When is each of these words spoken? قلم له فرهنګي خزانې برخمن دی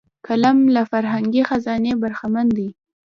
قلم 0.27 0.57
له 0.75 0.81
فرهنګي 0.91 1.43
خزانې 1.49 1.93
برخمن 2.01 2.47
دی 2.57 2.69